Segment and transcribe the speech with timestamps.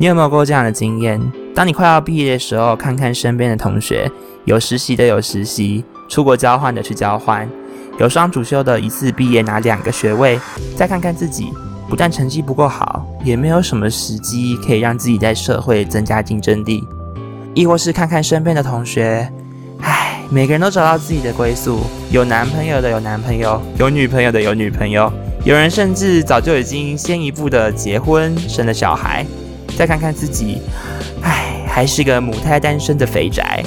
[0.00, 1.20] 你有没有过这样的经验？
[1.54, 4.10] 当你快要毕业的时候，看看身边的同学，
[4.46, 7.46] 有实习的有实习，出国交换的去交换，
[7.98, 10.40] 有双主修的一次毕业拿两个学位，
[10.74, 11.52] 再看看自己，
[11.86, 16.82] 不但成绩不够好，也没有什么时机可以让自己在社会增加竞争力。
[17.52, 19.30] 亦或是看看身边的同学，
[19.82, 21.78] 唉，每个人都找到自己的归宿，
[22.10, 25.12] 有男朋友的有男朋友，有女朋友的有女朋友，
[25.44, 29.26] 有人甚至早就已经先一步的结婚生了小孩。
[29.80, 30.58] 再看看自己，
[31.22, 33.64] 唉，还是个母胎单身的肥宅，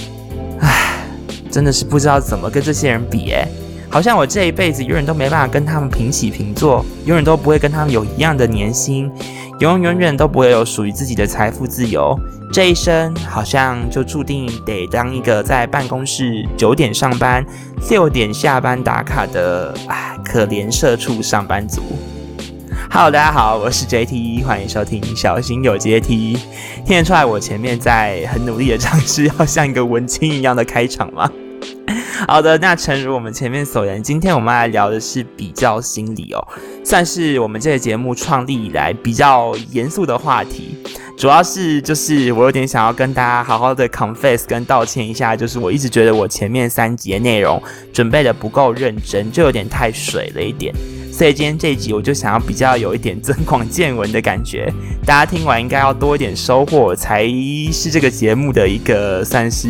[0.60, 1.08] 唉，
[1.50, 3.48] 真的是不知道怎么跟这些人比诶，
[3.90, 9.12] 好像我这一辈子永远都没办法跟他们平起平坐，永远都不会跟他们有一样的年薪，
[9.60, 12.16] 永永远都不会有属于自己的财富自由。
[12.52, 17.44] 这一生好像就注定得当一个在办公室九点上班、
[17.90, 21.82] 六点下班打卡的唉可怜社畜上班族。
[22.96, 26.38] Hello，大家好，我是 JT，欢迎收听小心有阶梯。
[26.86, 31.28] 听得出来我前面在很努力的尝试要像一个文青一样的开场吗？
[32.28, 36.48] 好的，那诚如我们前面所言，今天我们来聊的是比较心理哦，
[36.86, 40.78] 算是我们这个节目创立以来比较严肃的话题。
[41.18, 47.60] 主要是就是我有点想要跟大家好好的 confess 跟道歉一下，就是我一直觉得我前面三集的内容
[47.92, 50.72] 准备的不够认真，就有点太水了一点。
[51.16, 54.68] 所以今天这一集我就想要比较有一点增广见闻的感觉，
[55.06, 57.24] 大家听完应该要多一点收获，才
[57.72, 59.70] 是这个节目的一个算是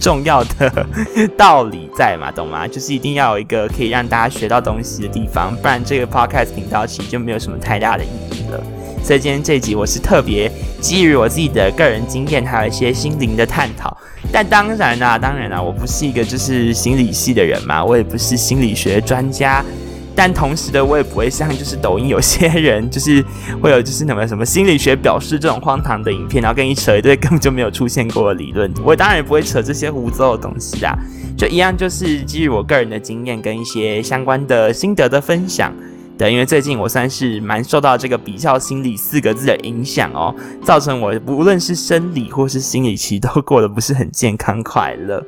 [0.00, 0.86] 重要的
[1.38, 2.66] 道理在嘛，懂吗？
[2.66, 8.60] 就是一定要有一个可以让大家学到东西的地方，不然这个 podcast 频道其实就没有什么太大的意义了。
[9.00, 13.96] 所以今天这集我是特别基于我自己的个人经验，还有一些心灵的探讨。
[14.32, 19.64] 但当然啦，当然啦，我不是一个就是心理系的人嘛，我也不是心理学专家。
[20.14, 23.24] 但同时的，我也不会像就是抖音有些人， 就是
[23.62, 28.70] 会有就是什么什么心理学表示这种荒唐的影片，然后跟你扯一堆根本就没有出现过的理论。
[28.84, 30.94] 我当然也不会扯这些胡诌的东西啦，
[31.36, 35.72] 就一样就是基于我个人的经验跟一些相关的心得的分享。
[36.20, 45.24] 对，因为最近我算是蛮受到这个比较心理四个字的影响哦，造成我无论是生理或是心理期都过得不是很健康快乐。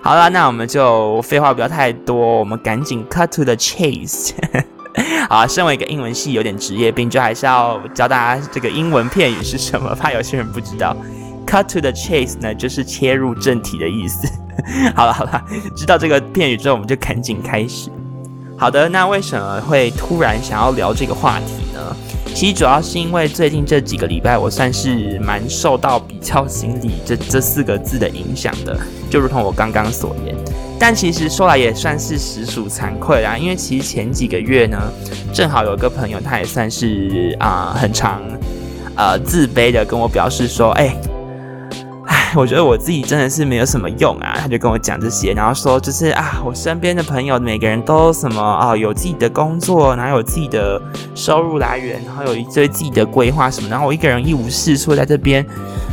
[0.00, 4.30] 好了，那我们就废话不要太多，我们赶紧 cut to the chase。
[5.28, 10.96] 好，身为一个英文系有点职业病，就还是要教大家这个英文片语是什么，怕有些人不知道。
[11.44, 14.28] cut to the chase 呢，就是切入正题的意思。
[14.94, 17.90] 好了好了，知道这个片语之后，我们就赶紧开始。
[18.60, 21.80] 好的，那为什么会突然想要聊这个话题呢？
[22.34, 28.78] 其实主要是因为最近这几个礼拜，我算是蛮受到比较心理这这四个字的影响的，
[29.08, 30.36] 就如同我刚刚所言。
[30.78, 34.78] 但其实说来也算是实属惭愧啦，因为其实前几个月呢，
[35.32, 38.20] 正好有个朋友，他也算是啊很常
[38.94, 40.94] 呃自卑的跟我表示说，哎。
[42.36, 50.80] 我觉得我自己真的是没有什么用啊，他就跟我讲这些，然后说就是啊，我身边的朋友每个人都什么啊，有自己的工作，然后有自己的
[51.14, 55.44] 收入来源，然后有一堆自己的规划什么，然后我一个人一无是处在这边，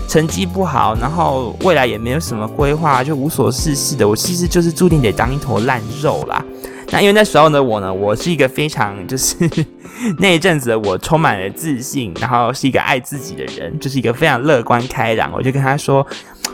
[0.08, 6.44] 成绩不好，然后未来也没有什么规划，就无所事事的，我其实就是注定得当一坨烂肉啦。
[6.90, 9.36] 那因为那时候呢，我呢，我是一个非常就是
[10.20, 15.32] 那一阵子我充满了自信，然后是一个爱自己的人，就是一个非常乐观开朗。
[15.34, 16.06] 我就跟他说：“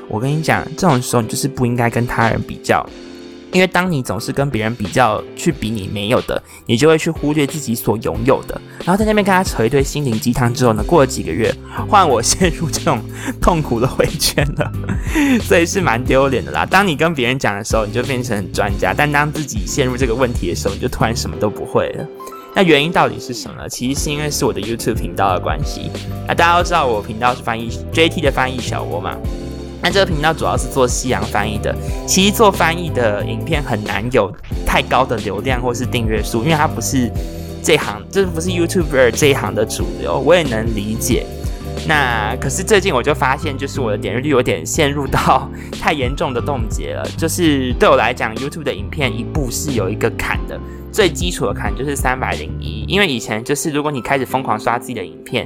[0.09, 2.83] 我跟你讲，这种时候你就是不应该跟他人比较。”
[3.53, 8.59] 因为当你总是跟别人比较，去比你没有的，你就会去忽略自己所拥有的。
[8.83, 11.53] 然后在那边跟他扯一堆心灵鸡汤之后呢，过了几个月，
[11.87, 12.99] 换我陷入这种
[13.39, 14.71] 痛苦的回圈了，
[15.43, 16.65] 所以是蛮丢脸的啦。
[16.65, 22.05] 当你跟别人讲的时候，你就变成专家；但当自己陷入这个问题的时候，你就突然什么都不会了。
[22.55, 23.67] 那原因到底是什么？
[23.69, 25.89] 其实是因为是我的 YouTube 频道的关系。
[26.27, 29.15] 那大家都知道我频道是翻译 JT 的翻译小窝嘛。
[29.83, 31.75] 那这个频道主要是做西洋翻译的，
[32.07, 34.33] 其实做翻译的影片很难有
[34.65, 37.11] 太高的流量或是订阅数，因为它不是
[37.61, 41.25] 这行，这不是 YouTuber 这一行的主流，我也能理解。
[41.85, 45.49] 那可是最近我就发现，就是我的点阅率有点陷入到
[45.81, 47.05] 太严重的冻结了。
[47.17, 50.57] 就是对我来讲，YouTube 的影片一部是有一个坎的，
[50.93, 55.45] 最基础的坎就是三百零一，因为以前就是如果你开始疯狂刷自己的影片。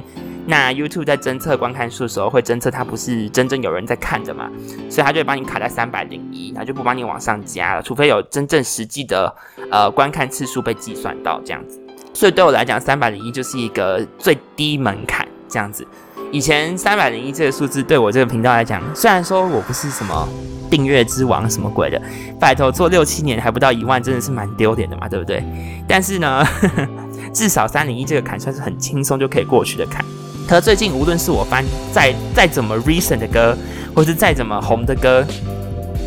[0.50, 4.48] 那 YouTube 在侦测观看数的时候，会侦测它不是真正有人在看的嘛，
[4.88, 9.30] 所以它就会帮你卡在三百零一，然后就不帮你往上加了，除非有真正实际的
[9.70, 11.78] 呃观看次数被计算到这样子。
[12.14, 15.86] 所以对我来讲，三百零一就是一个最低门槛这样子。
[16.32, 20.26] 以前三百零一这个数字对我这个频道来讲，虽然说我不是什么
[20.70, 22.00] 订阅之王什么鬼的，
[22.40, 25.44] 拜托做六七年还不到一万，真的是蛮丢脸的嘛，对不对？
[25.86, 26.42] 但是呢，
[27.34, 30.02] 至少三零一这个坎算是很轻松就可以过去的坎。
[30.48, 31.62] 可是最近无论是我翻
[31.92, 33.54] 再再怎么 recent 的歌，
[33.94, 35.22] 或是再怎么红的歌，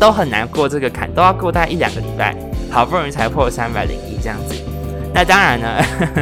[0.00, 2.36] 都很难过这个坎，都要过大概一两个礼拜，
[2.68, 4.56] 好不容易才破三百零一这样子。
[5.14, 5.68] 那当然呢，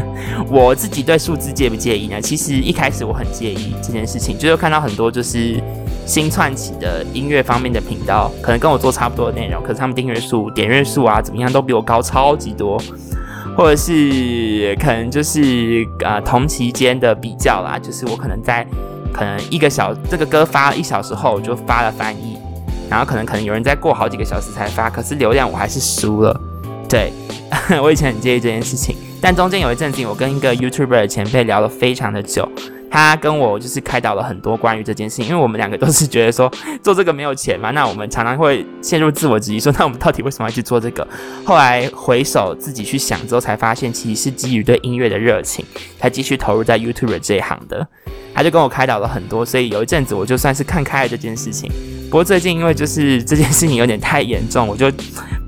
[0.50, 2.20] 我自己对数字介不介意呢？
[2.20, 5.58] 其实一开始我很介意这件事情，就是看到很多就是
[6.04, 12.82] 新窜起的音乐方面的频道，可能跟我做差不多的内容，可是他们订阅数、点阅数啊怎么样都比我高超级多，
[13.56, 18.66] 或者是可能就是呃同期间的比较啦，就是我可能在
[19.12, 22.38] 可能一个小这个歌发了一小时后我就发了翻译，
[22.88, 26.40] 然后可能可能有人在过好几个小时才发，可是流量我还是输了，
[26.88, 27.12] 对。
[27.82, 32.48] 我以前很介意这件事情，但中间有一阵子，我跟一个 YouTuber 的前辈聊了非常的久，
[32.90, 36.50] 他跟我就是开导了很多关于这件事情，因为我们两个都是觉得说
[36.82, 41.06] 做这个没有钱嘛，那我们常常会陷入自我质疑，说那我们到底为什么要去做这个？
[41.44, 45.64] 后来回首自己去想之后，才发现其实是基于对音乐的热情，
[45.98, 47.86] 才继续投入在 YouTube 这一行的。
[48.34, 51.70] 他就跟我开导了很多，所以有一阵子我就算是看开了这件事情。
[52.10, 54.90] 不过最近因为就是这件事情有点太严重，我就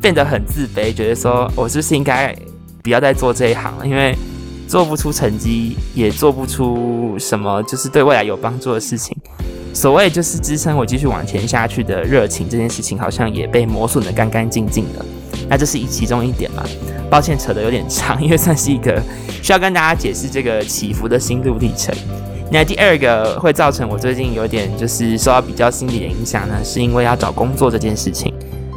[0.00, 2.35] 变得很自卑，觉得说我是不是应该
[2.83, 3.87] 不要再做这一行了？
[3.87, 4.17] 因为
[4.73, 9.15] 做不出成绩，也做不出什么就是对未来有帮助的事情。
[9.75, 15.05] 所谓就是支撑我继续往前下去的热情，这件事情好像也被磨损的干干净净的。
[15.47, 16.65] 那这是一其中一点嘛？
[17.11, 18.99] 抱歉扯得有点长，因为算是一个
[19.43, 21.95] 需要跟大家解释这个起伏的心路历程。
[22.51, 28.33] 那第二个会造成我最近有点就是受到比较心理的影响呢，是因为要找工作这件事情。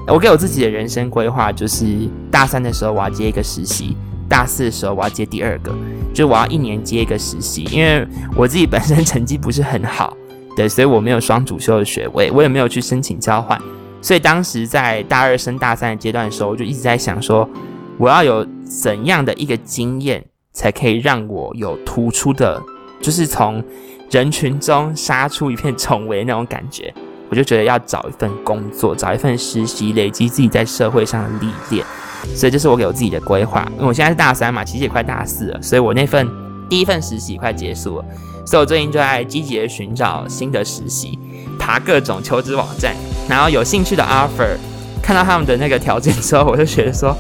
[0.08, 1.86] 我给我自己的人生规划就是，
[2.30, 3.96] 大三的时候我要接一个实习，
[4.36, 5.74] 大四的时候我要接第二个，
[6.14, 7.64] 就我要一年接一个实习。
[7.72, 8.06] 因为
[8.36, 10.14] 我自己本身 成绩不是很好，
[10.58, 13.58] 对，所以我没有双主修的学位，我也没有去申请交换。
[14.02, 17.50] 所以当时在大二升大三的阶段的时候，我就一直在想说，
[17.98, 20.22] 我要有怎样的一个经验，
[20.52, 22.62] 才可以让我有突出的。
[23.00, 23.64] 就是从
[24.12, 26.94] 人群中杀出一片重围那种感觉，
[27.30, 31.86] 我就觉得要找一份工作，找一份实习，累积自己在社会上的历练。
[32.34, 33.68] 所以这是我给我自己的规划。
[33.76, 36.26] 因为我现在是大三嘛，其实也快大四了，所以我那份
[36.70, 38.06] 第一份实习快结束了，
[38.46, 41.20] 所以我最近就在积极的寻找新的实习，
[41.60, 42.96] 爬各种求职网站，
[43.28, 44.56] 然后有兴趣的 offer，
[45.04, 47.16] 看到他们的那个条件之后，我就觉得说。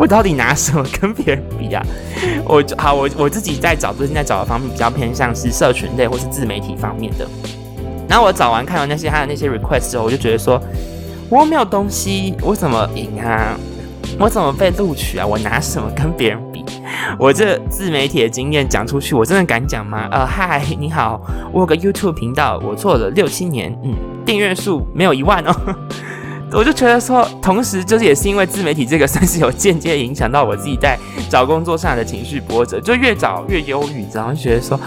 [0.00, 1.84] 我到底拿什么跟别人比啊？
[2.44, 7.26] 我好，我我自己在找，最近在找的方面比较偏向是社群类或是自媒体方面的。
[8.08, 10.62] 然后我找完看完那些他的那些 request 之后，我就觉得说，
[11.28, 13.58] 我没有东西，我怎么赢啊？
[14.18, 15.24] 我怎么被录取啊？
[15.24, 16.64] 我拿什么跟别人比？
[17.18, 20.08] 我这自媒体的经验讲出去，我真的敢讲吗？
[20.10, 21.20] 呃，嗨，你好，
[21.52, 23.94] 我有个 YouTube 频道，我做了六七年，嗯，
[24.26, 25.54] 订阅数没有一万哦。
[26.50, 30.98] 我就觉得说，同时就是也是因为自媒体这个算是有间接影响到我自己在
[31.30, 34.80] 找工作上的情绪波折，就越找越忧郁，然后觉得说，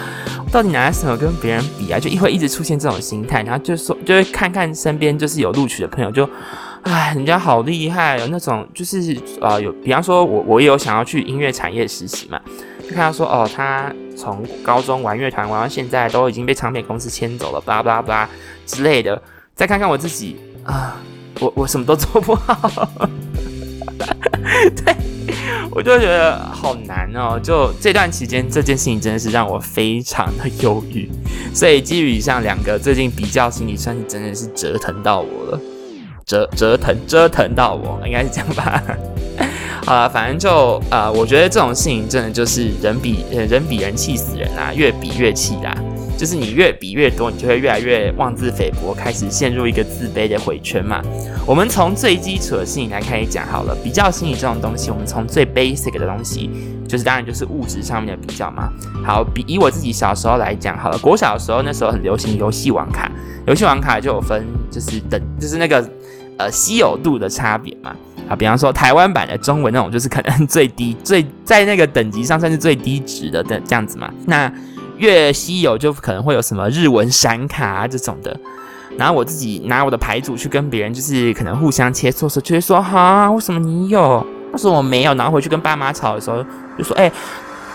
[0.52, 1.98] 到底拿什么跟别人比啊？
[1.98, 6.28] 就一会一直出现这种心态，然后就说就会看看身边就是有录取的朋友，就，
[6.84, 12.40] 哎，人家好厉害，有那种就是呃有，比方说我我也有想要去音乐产业实习嘛，
[12.84, 18.30] 就看到说哦，他从高中玩乐团玩到现在都已经被唱片公司牵走了，巴拉巴拉巴拉
[18.66, 19.22] 之类的，
[19.56, 20.98] 再看看我自己啊。
[21.40, 22.70] 我我什么都做不好，
[24.76, 24.96] 对
[25.72, 27.40] 我就觉得好难哦。
[27.42, 31.10] 就这段期间，这件事情真的是让我非常的忧郁。
[31.52, 35.60] 所以基于以上两个，最近比较心理算是真的是折腾到我了，
[36.26, 38.84] 折折腾折腾到我，应该是这样吧。
[39.86, 45.76] 好了，反正就呃，我觉得这种事情真的就是人比人比人气死人啊，越比越气啦。
[46.18, 51.02] 就是你越比越多，你就会越来越妄自菲薄，开始陷入一个自卑的回圈嘛。
[51.48, 53.76] 我们从最基础的事情来开始讲好了。
[53.84, 56.48] 比较心理这种东西，我们从最 basic 的东西，
[56.88, 58.72] 就是当然就是物质上面的比较嘛。
[59.04, 63.12] 好，比以我自己小时候来讲好了，国小的时候那时候很流行游戏王卡，
[63.48, 65.84] 游戏王卡就有分就是等就是那个
[66.42, 67.96] 呃稀有度的差别嘛。
[68.30, 74.10] 啊，比方说台湾版的中文那种，就是可能 最低最在那个等级上算是最低值的的这样子嘛。
[74.26, 74.52] 那
[74.98, 78.40] 越稀有就可能会有什么日文闪卡啊这种的，
[78.98, 84.26] 然后我自己拿我的牌组去跟别人，就是可能互相切磋时，就会说哈，为什么你有？
[84.52, 86.46] 他说我没有，然后回去跟爸妈吵的时候，
[86.78, 87.12] 就说哎，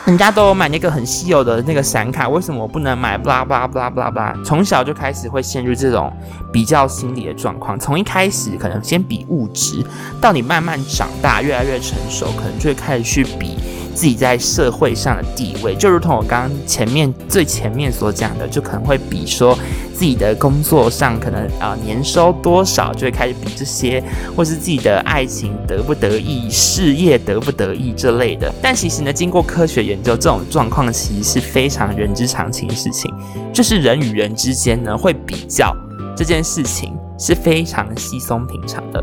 [0.06, 3.18] 人家都有买那个很稀有的那个闪卡，为什么我不能买？
[3.18, 6.12] 巴拉巴拉巴拉巴拉巴拉，从小就开始会陷入这种
[6.52, 7.76] 比较心理的状况。
[7.76, 9.84] 从一开始可能先比物质，
[10.20, 13.58] 到你慢慢长大越来越成熟，可能就会开始去比。
[13.96, 19.58] 自己在社会上的地位，就如同我刚刚前面最前面所讲的，就可能会比说
[19.94, 24.04] 自己的工作上可能啊年收多少，就会开始比这些，
[24.36, 28.52] 或是自己的爱情得不得意、事业得不得意这类的。
[28.60, 33.10] 但其实呢，经过科学研究，这种状况其实是非常人之常情的事情，
[33.50, 35.74] 就是人与人之间呢会比较
[36.14, 39.02] 这件事情是非常稀松平常的。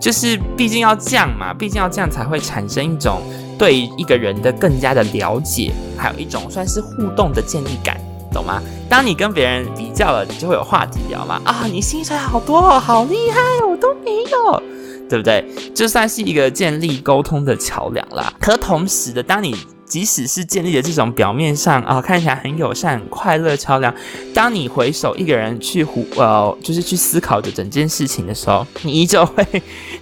[0.00, 3.22] 就是毕竟要这样嘛，毕竟要这样才会产生一种
[3.58, 8.00] 对一个人的更加的了解，还有一种算是互动的建立感，
[8.32, 8.62] 懂吗？
[8.88, 11.40] 当你跟别人比较了，你就会有话题聊嘛。
[11.44, 14.62] 啊，你薪水好多，哦，好厉害，我都没有，
[15.08, 15.44] 对不对？
[15.74, 18.32] 就算是一个建立沟通的桥梁啦。
[18.40, 19.54] 可同时的，当你
[19.92, 23.94] 即使是建立了这种表面上啊看起来很友善、很快乐桥梁，
[24.32, 29.44] 当你回首一个人去胡呃，就是去思考着整件事情的时候，你依旧会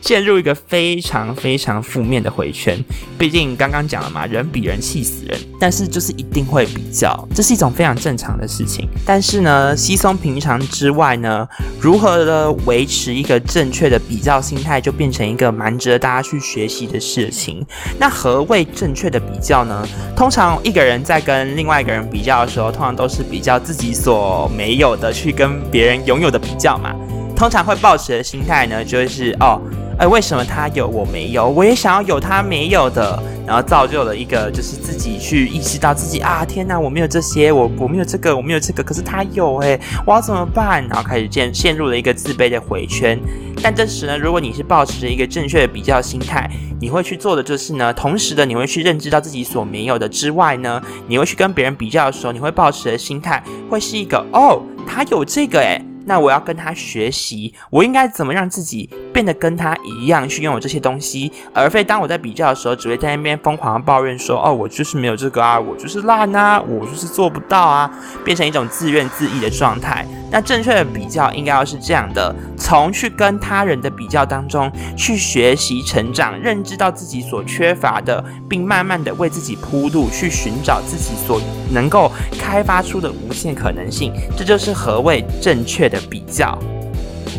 [0.00, 2.78] 陷入一个非常非常负面的回圈。
[3.18, 8.88] 毕竟刚刚讲了嘛，人比人气死人，但是就是一定会比较，这是一种非常正常的事情。
[9.04, 11.44] 但是呢，稀松平常之外呢，
[11.80, 17.66] 如何的维持一个正确的比较心态，就变成一个蛮值得大家去学习的事情。
[17.98, 19.79] 那何谓正确的比较呢？
[20.16, 26.94] 通常一个人在跟另外一个人比较的时候，通常都是比较自己所没有的，去跟别人拥有的比较嘛。
[27.36, 29.60] 通常会抱持的心态呢，就是哦，
[30.00, 31.46] 哎，为什么他有我没有？
[31.46, 40.82] 我也想要有他没有的，然后造就了一个就是自己去意识到自己啊，天哪，我没有这些，我我没有这个，我没有这个，可是他有哎，我要怎么办？
[40.88, 43.20] 然后开始陷陷入了一个自卑的回圈。
[43.62, 67.90] 但这时呢，如果你是保持着一个正确的比较心态，你会去做的就是呢，同时的你会去认知到自己所没有的之外呢，你会去跟别人比较的时候，你会保持的心态会是一个哦，他有这个诶，那我要跟他学习，我应该怎么让自己变得跟他一样去拥有这些东西，而非当我在比较的时候，只会在那边疯狂的抱怨说哦，我就是没有这个啊，我就是烂啊，我就是做不到啊，
[68.24, 70.06] 变成一种自怨自艾的状态。
[70.32, 81.40] 那正确的比较应该要是这样的：从去跟他人的比较当中去学习成长，认知到自己所缺乏的，并慢慢的为自己铺路，去寻找自己所
[81.72, 84.12] 能够开发出的无限可能性。
[84.36, 86.56] 这就是何谓正确的比较。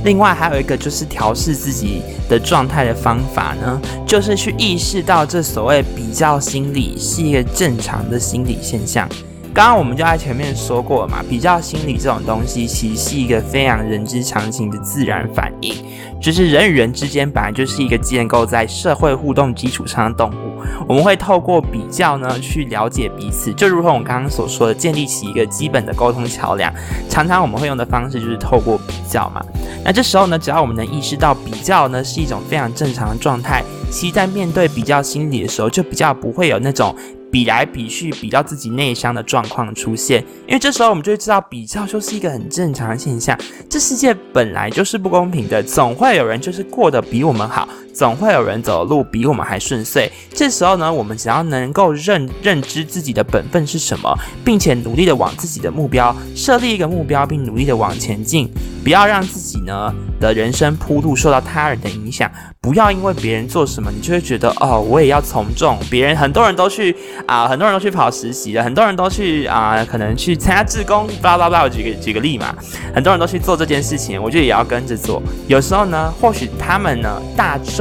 [0.04, 9.08] 另外还有一个就是调试自己的状态的方法呢，就是去意识到这所谓比较心理是一个正常的心理现象。
[9.54, 15.76] 刚刚我们就在前面说过了嘛，比较心理这种东西，其实是一个非常人之常情的自然反应。
[16.22, 20.51] 就是人与人之间本来就是一个建构在社会互动基础上的动物，
[20.88, 26.74] 我们会透过比较呢去了解彼此，就如同我刚刚所说的，建立起一个基本的沟通桥梁。
[27.10, 29.44] 常常我们会用的方式就是透过比较嘛。
[29.84, 36.96] 那这时候呢，只要我们能意识到比较呢是一种非常正常的状态，其实在面对比较心理的时候，就比较不会有那种。
[37.32, 43.40] 比来比去，比较自己内伤的状况出现，因为这时候我们就会知道，比较就是一个很正常的现象。
[43.70, 50.12] 这世界本来就是不公平的，总会有人就是过得比我们好，总会有人走的路比我们还顺遂。
[50.34, 58.50] 这时候呢，我们只要能够认认知自己的本分是什么，并且努力的往自己的目标设立一个目标，并努力的往前进，
[58.84, 62.32] 不要让自己呢的人生铺路受到他人的影响。
[62.62, 65.80] 不要因为别人做什么，你就会觉得哦，我也要从众。
[65.90, 66.96] 别人很多人都去
[67.26, 71.64] 啊，很多人都去跑实习了，很多人都去啊，可能去参加志工，巴拉巴拉。
[71.64, 72.54] 我举个举个例嘛，
[72.94, 75.20] 很多人都去做这件事情，我觉得也要跟着做。
[75.48, 77.81] 有时候呢，或许他们呢，大众。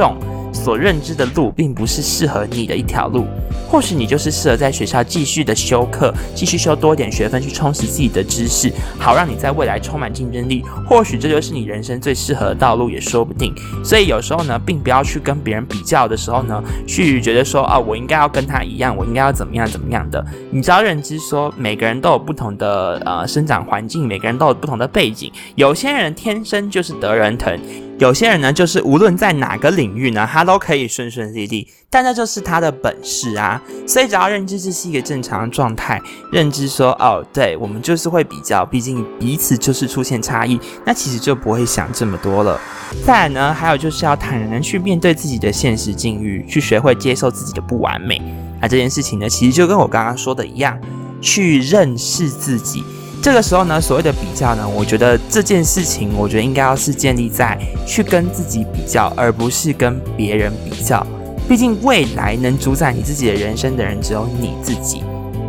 [0.53, 3.25] 所认知的路并不是适合你的一条路，
[3.69, 10.61] 或许你就是适合在学校继续的修课，继续修多点学分去充实自己的知识，好让你在未来充满竞争力。
[10.85, 13.53] 或许这就是你人生最适合的道路，也说不定。
[13.81, 20.23] 所以有时候呢，并不要去跟别人比较的时候呢，去觉得说啊，我应该要跟他一样，我应该要怎么样怎么样的。
[20.51, 27.57] 你只要认知说，每个人都有不同的呃生长环境，每个人都有不同的背景，有些人天生就是得人疼。
[28.01, 33.61] 有些人呢，就是无论在哪个领域呢，他都可以顺顺利利，但那就是他的本事啊。
[33.85, 42.59] 所以只要认知这是一个正常的状态，认知说哦，对我们就是会比较，毕竟彼此就是出现差异，那其实就不会想这么多了。
[43.05, 48.19] 再来呢，还有就是要坦然去面对自己的现实境遇，去学会接受自己的不完美。
[48.59, 50.75] 那这件事情呢，其实就跟我刚刚说的一样，
[51.21, 52.83] 去认识自己。
[53.21, 61.05] 这个时候呢，所谓的比较呢，我觉得这件事情，我觉得应该要是建立在去跟自己比较，而不是跟别人比较。
[61.47, 65.03] 毕竟未来能主宰你自己的人生的人只有你自己。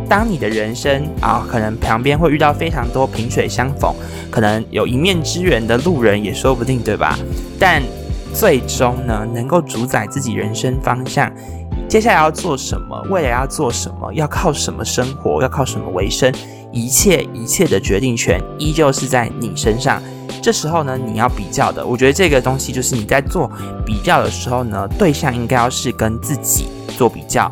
[0.07, 3.91] 当你的人生啊，可能旁边会遇到非常多萍水相逢，
[4.29, 7.17] 可能有一面之缘的路人也说不定，对吧？
[7.57, 7.81] 但
[8.35, 11.31] 最终呢，能够主宰自己人生方向。
[11.87, 16.31] 接下来要做什么，未来要做什么，要靠什么生活，要靠什么为生，
[16.73, 20.01] 一切一切的决定权依旧是在你身上。
[20.41, 23.49] 这时候呢，你要比较的，我觉得这个东西就是你在做
[23.85, 26.65] 比较的时候呢，对象应该要是跟自己
[26.97, 27.49] 做比较，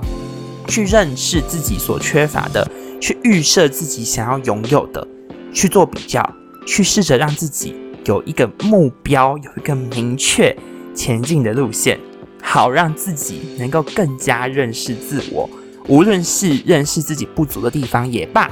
[0.68, 5.08] 去认识自己所缺乏的，去预设自己想要拥有的，
[5.54, 6.28] 去做比较，
[6.66, 7.76] 去试着让自己
[8.06, 10.54] 有一个目标，有一个明确
[10.94, 11.98] 前进的路线，
[12.42, 15.50] 好让自己能够更加认识自我，
[15.88, 18.52] 无论是认识自己不足的地方也罢，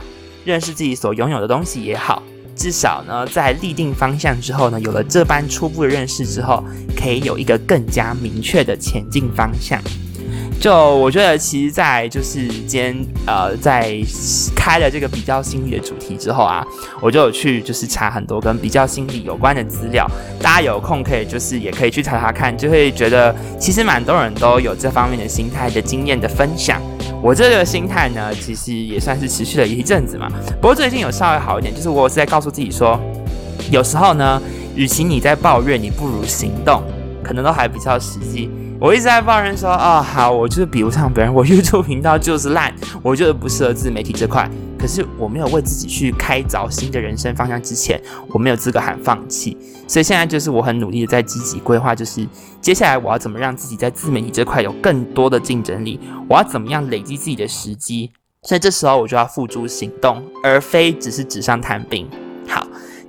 [0.50, 2.24] 认识自己所拥有的东西也好。
[2.56, 6.62] 至少呢，在立定方向之后呢，有了这般初步的认识之后，
[6.98, 9.82] 可以有一个更加明确的前进方向。
[10.60, 13.98] 就我觉得，其实，在就是今天呃，在
[14.53, 16.62] 开了这个比较心理的主题之后啊，
[17.00, 20.06] 我就有去就是查很多跟比较心理有关的资料。
[20.41, 26.82] 大家有空可以就是也可以去查查看，就会觉得其实蛮多人都有这方面的心态的经验的分享。
[27.21, 30.29] 我这个心态呢，其实也算是持续了一阵子嘛。
[30.61, 32.99] 不过最近有稍微好一点，就是我是在告诉自己说，
[33.71, 34.41] 有时候呢，
[34.73, 36.81] 与其你在抱怨，你不如行动，
[37.21, 38.49] 可能都还比较实际。
[38.81, 44.50] 我一直在抱怨说，哦，好，我就是比不上别人，我 YouTube 频道就是烂，我就是不适合自媒体这块。
[44.79, 49.57] 可是我没有为自己去开凿新的人生方向之前，我没有资格喊放弃。
[49.86, 52.25] 所以现在就是我很努力的在积极规划，就是
[52.62, 58.09] 接下来我要怎么让自己在自媒体这块有更多的竞争力，我要怎么样累积自己的时机。
[58.43, 62.07] 所以这时候我就要付诸行动，而非只是纸上谈兵。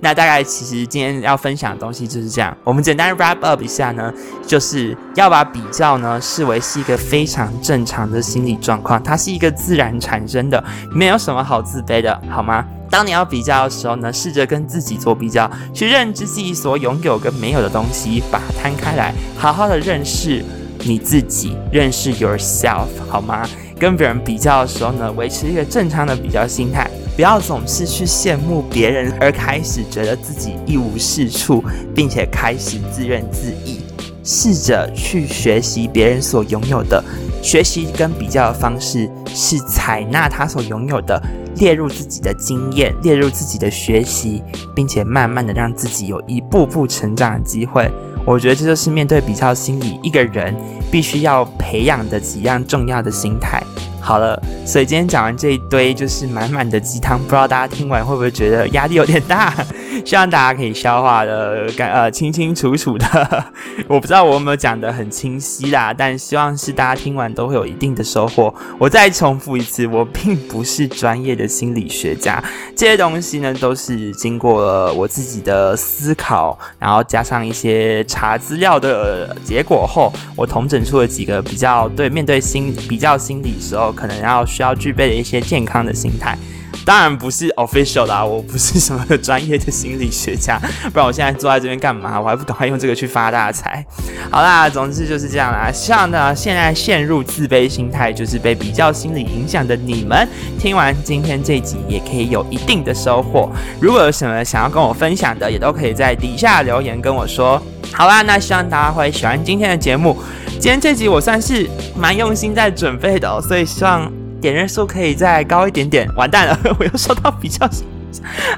[0.01, 2.55] 那大概其实今天要分享的东西就是这样。
[2.63, 4.11] 我们简单 wrap up 一下呢，
[4.45, 12.65] 就是要把比较呢视为是一个非常正常的心理状况，它是一个自然产生的，没有什么好自卑的，好吗？
[12.89, 20.43] 当你要比较的时候呢，试着跟自己做比较，去认知自己所拥有跟没有的东西，把它摊开来，好好的认识
[20.79, 23.47] 你自己，认识 yourself，好吗？
[23.79, 26.89] 跟别人比较的时候呢，维持一个正常的比较心态。
[27.15, 31.63] 不要总是去羡慕别人，而开始觉得自己一无是处，
[31.93, 33.77] 并且开始自怨自艾。
[34.23, 37.03] 试着去学习别人所拥有的，
[37.41, 41.19] 学习跟比较的方式是采纳他所拥有的，
[41.55, 44.43] 列入自己的经验，列入自己的学习，
[44.75, 47.91] 并且慢慢的让自己有一步步成长的机会。
[48.23, 50.55] 我觉得这就是面对比较心理，一个人
[50.91, 53.63] 必须要培养的几样重要的心态。
[54.01, 59.53] 好了，所以今天讲完这一堆就是满满的鸡汤，不知道大家听完会不会觉得压力有点大？
[60.03, 63.45] 希望大家可以消化的感呃清清楚楚的。
[63.87, 68.53] 我不知道我有没有讲的很清晰啦，但希望是大家听完都会有一定的收获。
[68.79, 72.43] 我再重复一次，我并不是专业的心理学家，
[72.75, 83.90] 这些东西呢都是经过了我自己的思考，然后加上一些查资料的结果后，我统整出了几个比较对面对心比较心理时候。
[83.91, 86.37] 可能要需要具备的一些健康的心态，
[86.85, 90.59] 当然不是 official 的， 我不是什么专业的心理学家，
[90.91, 92.19] 不然我现在坐在这边干嘛？
[92.19, 93.85] 我还不赶快用这个去发大财？
[94.29, 95.71] 好啦，总之就是这样啦。
[95.71, 100.27] 希望呢，现在陷入自卑心态，就是被比较心理影响的你们，
[100.57, 103.51] 听完今天这集也可以有一定的收获。
[103.79, 107.61] 如果有什么想要跟我分享的，也都可以在底下留言跟我说。
[107.93, 110.17] 好啦，那希望大家会喜欢今天的节目。
[110.61, 114.07] 今天这集我算是蛮用心在准备的哦，所以希望
[114.39, 116.07] 点阅数可以再高一点点。
[116.15, 117.67] 完蛋了， 我又收到比较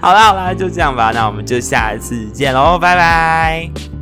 [0.01, 3.92] 好啦好啦，就这样吧，那我们就下一次见喽，拜拜。